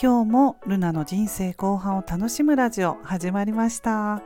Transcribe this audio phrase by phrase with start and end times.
[0.00, 4.22] 今日もルナの人生後半を楽しむラジオ始まりました。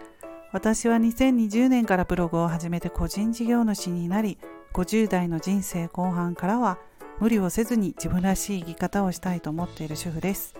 [0.53, 4.37] 私は2020年からブログを始めて個人事業主になり
[4.75, 6.79] 50代の人生後半からは
[7.21, 10.55] 無理をせずに自分らしい生き方をしたいと思っている主婦です。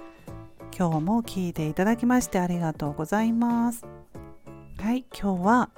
[0.75, 3.85] 今日も聞いていただきましてありがとうございます。
[4.79, 5.71] はい今日は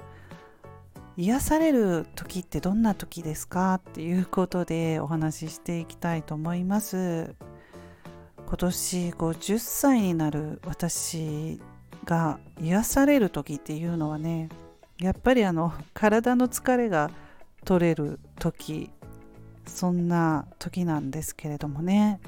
[1.17, 3.73] 癒される時ってどんな時ですか？
[3.73, 7.35] っていうことでお話ししていきたいと思います。
[8.47, 11.59] 今年50歳になる私
[12.05, 14.49] が癒される時っていうのはね
[14.99, 17.11] やっぱりあの体の疲れが
[17.65, 18.91] 取れる時
[19.65, 22.19] そんな時なんですけれどもね。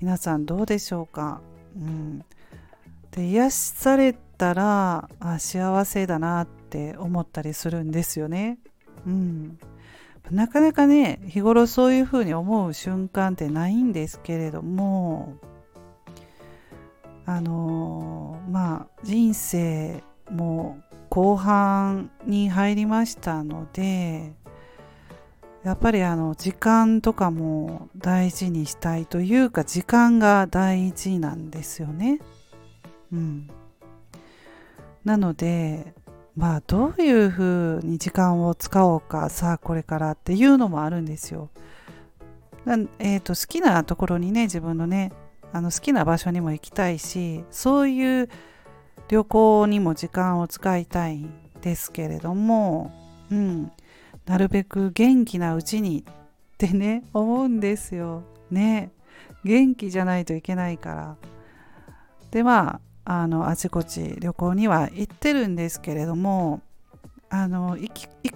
[0.00, 1.42] 皆さんどうでしょうか、
[1.76, 2.24] うん、
[3.10, 8.58] で癒されたらあ幸せだなって思ったりするんですよね、
[9.06, 9.58] うん、
[10.30, 15.36] なかなかね日頃そういうふうに思う瞬間ってないんですけれども
[17.26, 20.78] あの、まあ人生も
[21.08, 24.32] 後半に入りましたので
[25.62, 32.20] やっぱりあの時間とかも大事にしたいというか時間が大事なんですよね。
[33.12, 33.50] うん、
[35.04, 35.94] なので
[36.40, 41.50] まあどういうふうに時間を使おうかさあこれからっていうのもあるんですよ。
[42.98, 45.12] えーと、好きなところにね自分のね
[45.52, 48.30] あの好きな場所にも行きたいしそういう
[49.08, 52.90] 旅行にも時間を使いたいんですけれども、
[53.30, 53.70] うん、
[54.24, 56.14] なるべく元気なうちにっ
[56.56, 58.22] てね 思うんですよ。
[58.50, 58.92] ね
[59.44, 61.16] 元気じゃないといけないから。
[62.30, 66.62] でまああのあちこち旅行には行ってるんですけれども
[67.28, 67.90] あの行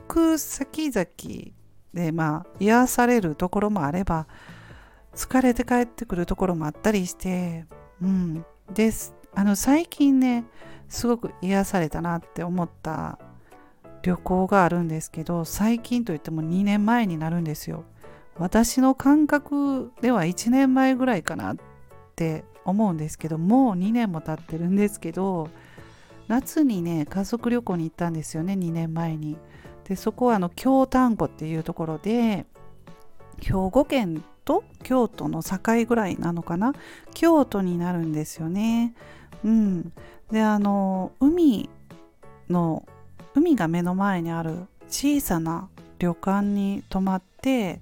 [0.08, 1.06] く先々
[1.92, 4.26] でまあ癒されるところもあれば
[5.14, 7.66] 疲れて帰ってくるところもあったりして
[8.02, 8.44] うん。
[8.72, 9.14] です。
[9.34, 10.44] あの最近ね
[10.88, 13.18] すごく癒されたなって思った
[14.02, 17.84] 旅行があるんですけど最近といっても2年前になるんですよ。
[18.36, 21.56] 私の感覚では1年前ぐらいかなっ
[22.16, 25.48] て思うんですけどもう2年も経ってるんですけど
[26.28, 29.36] 夏にね家族旅行に行ったんですよね2年前に。
[29.84, 32.46] でそこはあの京丹後っていうところで
[33.40, 36.72] 兵庫県と京都の境ぐらいなのかな？
[37.12, 38.94] 京都になるんですよね。
[39.44, 39.92] うん。
[40.30, 41.68] であの海
[42.48, 42.86] の
[43.34, 47.80] 海が目の前にある小さな旅館に泊まって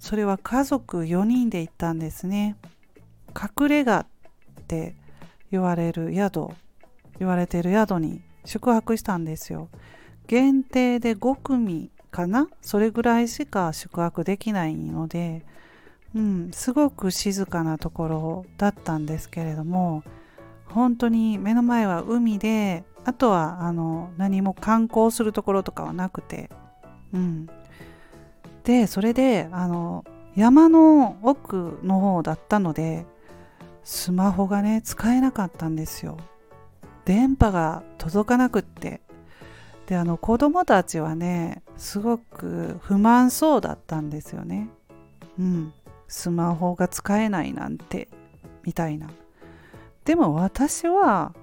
[0.00, 2.56] それは家族4人で行ったんですね。
[3.34, 4.06] 隠れ家っ
[4.64, 4.96] って
[5.50, 6.48] 言われる宿
[7.18, 9.68] 言われている宿に宿泊したんですよ。
[10.26, 12.48] 限定で5組かな？
[12.62, 15.44] それぐらいしか宿泊できないので、
[16.14, 20.02] うん、すごく静かなところだったんですけれども
[20.66, 26.50] 本当に目の前は海であとはあの何も観光するところとかはなくて、
[27.12, 27.48] うん、
[28.64, 30.04] でそれであの
[30.34, 33.06] 山の奥の方だったので
[33.84, 36.16] スマホがね使えなかったんですよ。
[37.04, 39.00] 電波が届かなくって。
[39.86, 44.70] であの子供たちはねすごく不満そうだったんですよね。
[45.38, 45.72] うん。
[46.08, 48.08] スマホが使えないなんて。
[48.64, 49.10] みたいな。
[50.06, 51.34] でも私は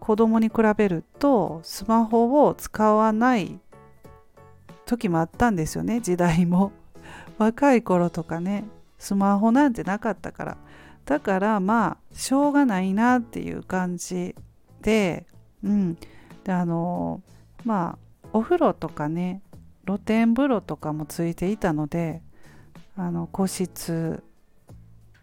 [0.00, 3.60] 子供に比べるとスマホを使わない
[4.86, 6.00] 時もあったんですよね。
[6.00, 6.72] 時代も。
[7.38, 8.64] 若い頃とかね
[8.98, 10.56] スマホなんてなかったから。
[11.04, 14.34] だからまあしょうがないなっていう感じ
[14.82, 15.26] で
[15.62, 15.98] うん。
[16.44, 17.22] であの
[17.64, 17.98] まあ
[18.32, 19.42] お風呂とかね
[19.86, 22.22] 露天風呂とかもついていたので
[22.96, 24.22] あの個室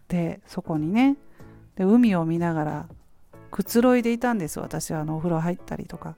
[0.08, 1.18] でそこにね
[1.76, 2.90] で海を見ながら
[3.52, 6.16] くつろいでいたんです私はあのお風呂入ったりとか。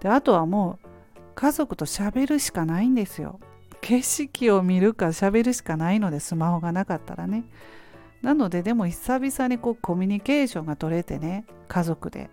[0.00, 0.88] であとはもう
[1.34, 3.40] 家族と喋るしかないんですよ。
[3.80, 7.44] 景色を見るか喋るしかないのでスマホがなかったらね。
[8.22, 12.30] なのででも久々にこうコミュニケーションが取れてね家族で。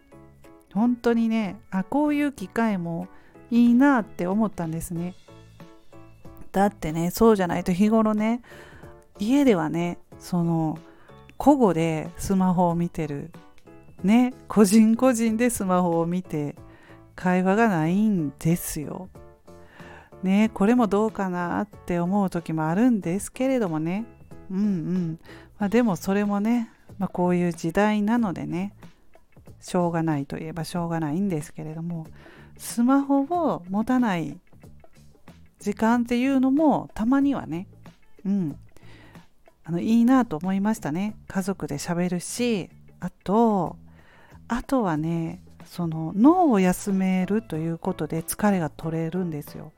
[0.74, 3.08] 本当にねあこういう機会も
[3.50, 5.16] いいなって思ったんですね。
[6.52, 8.42] だってねそうじゃないと日頃ね
[9.20, 10.78] 家ではねその
[11.38, 13.32] 個々でスマホを見てる。
[14.04, 16.56] ね個人個人でスマホを見て
[17.16, 19.10] 会話がないんですよ。
[20.24, 24.06] ねこれもどうかなって思う時もあるんですけれどもね。
[24.52, 25.20] うんうん。
[25.60, 28.74] まあ、でもそれもね、まあ、こういう時代なのでね
[29.62, 32.08] しょうがないといえばしょうがないんですけれども
[32.58, 34.38] スマホを持たない
[35.60, 37.68] 時間っていうのもたまにはね
[38.26, 38.60] うん
[39.64, 42.70] あのいいなと思いましたね家族でしゃべるし
[43.00, 43.78] あと
[44.48, 49.72] あとはねその脳を休めるということで疲れが取れるんですよ。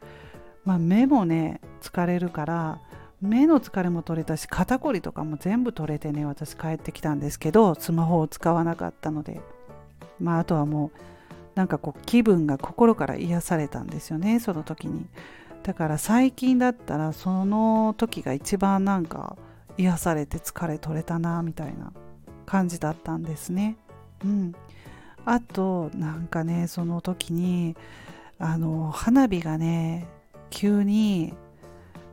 [0.66, 2.82] まあ、目もね疲れるから
[3.22, 9.42] 目の疲れも取れたし肩こりとかも全部取れてね私帰ってきたんですけどスマホを使わなかったので
[10.20, 11.00] まああとはもう
[11.56, 15.08] なんかこう気分が心から癒されたんですよねその時に。
[15.64, 19.36] だから最近だったらその時が一番なんか
[19.78, 21.92] 癒されて疲れ取れたなみたいな
[22.46, 23.76] 感じだったんですね。
[24.24, 24.54] うん。
[25.26, 27.76] あとなんかねその時に
[28.40, 30.08] あの花火がね
[30.50, 31.34] 急に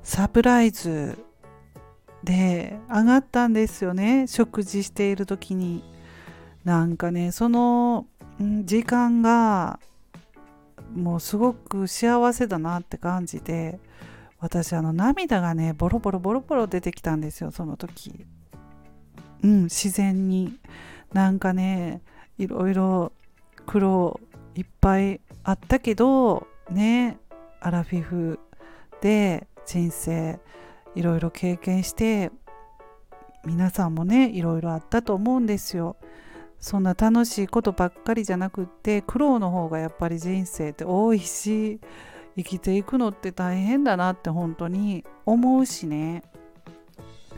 [0.05, 1.19] サプライズ
[2.23, 4.27] で上がったんですよね。
[4.29, 5.83] 食事している時に。
[6.63, 8.07] なんかねその
[8.39, 9.81] 時間が
[10.95, 13.79] もうすごく幸せだなって感じで
[14.41, 18.27] 私あの涙がねボロボロボロボロ出てきたんですよその時。
[19.43, 20.59] うん自然に。
[21.13, 22.03] なんかね
[22.39, 23.13] いろいろ
[23.67, 24.21] 苦労
[24.55, 27.19] いっぱいあったけどね
[27.61, 28.41] アラフィフ
[29.01, 30.41] で人生
[30.95, 32.31] いろいろ経験して
[33.45, 35.97] 皆さんもねいろいろあったと思うんですよ。
[36.65, 41.79] そんな楽しいことばっかりじゃなくって苦労の方がやっぱり人生って多いし
[42.37, 46.23] 生きていくのって大変だなって本当に思うしね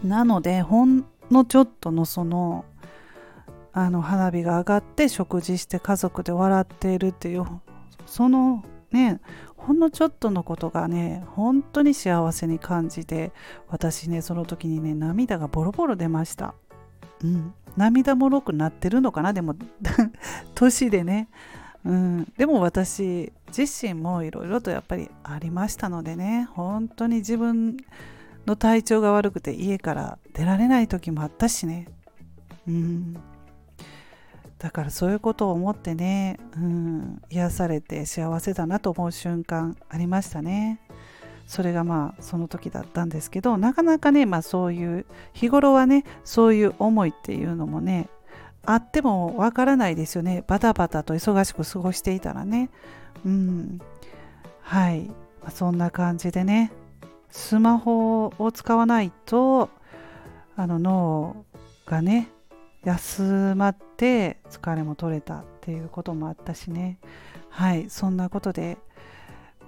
[0.04, 2.64] なのでほんのちょっとのその
[3.72, 7.44] あの花火が上がって食事して家族で笑っているっていう
[8.06, 9.20] そのね
[9.56, 13.32] ほんのちょっとのことがね本当に幸せに感じて
[13.68, 16.54] 私ねその時にね涙がボロボロ出ました、
[17.22, 19.32] うん、涙もろくなってるのかな？
[19.32, 19.54] でも
[20.54, 21.28] 年でね、
[21.84, 27.76] うん、でも私自身もいろいろとやっぱりありましたのでね本当に自分
[28.46, 31.88] の体調が悪くて家から出られない時もあったしね。
[32.68, 33.16] うん。
[34.58, 40.80] だからそういうことを思ってね、うん、癒されて幸せだなと思う瞬間ありましたね。
[41.46, 48.08] それがまあその時だったんですけどなかなかね、まあ、そういう日頃はねそういう思いっていうのもね
[48.64, 50.42] あってもわからないですよね。
[50.48, 52.70] バタバタと忙しく過ごしていたらね。
[53.24, 53.80] うん。
[54.62, 56.72] はい、まあ、そんな感じでね
[57.30, 59.70] スマホを使わないと
[60.56, 61.44] あの脳
[61.86, 62.30] がね
[62.86, 66.98] 休まって疲れも取れたっていうこともあったしね。
[67.50, 68.78] はいそんなことで。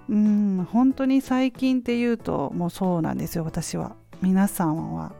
[0.07, 3.95] うん本当に最近っていうともうそうなんですよ私は。
[4.21, 5.11] 皆さんは。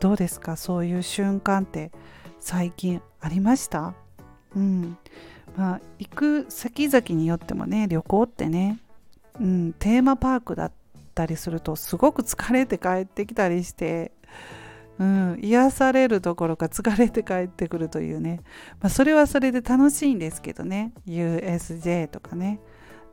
[0.00, 0.56] どうですか？
[0.56, 1.92] そういう瞬間って
[2.40, 3.94] 最近ありました？
[4.56, 4.96] うん。
[5.56, 8.80] まあ行く先々によってもね旅行ってね、
[9.38, 10.72] うん、テーマパークだっ
[11.14, 14.12] たりするとすごく疲れて帰ってきたりして
[14.98, 18.42] うん、癒されるどころか疲れて帰ってくるというね、
[18.80, 20.92] まあ、それはそれで楽しいんですけどね。
[21.06, 22.60] USJ とかね。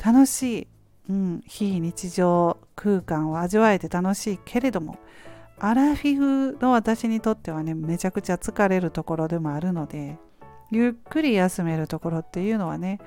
[0.03, 0.67] 楽しい、
[1.09, 4.97] うん、非日常空間を味わえて楽しいけれども
[5.59, 10.17] アラフィフの私にとってはねめちゃくちゃ疲れるところでもあるので
[10.71, 12.99] ゆっくり休めるところっていうのはね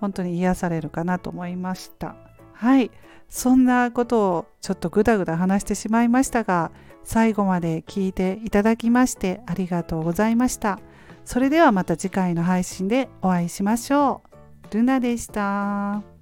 [0.00, 2.16] 本当に癒されるかなと思いました。
[2.54, 2.90] はい。
[3.28, 6.72] そんなことをちょっとぐだぐだ話してしまいましたが
[7.04, 10.78] 最後まで聞いていただきましてありがとうございました。
[11.24, 14.22] それではまた次回の配信でお会いしましょ
[14.70, 14.74] う。
[14.74, 16.19] ルナでした。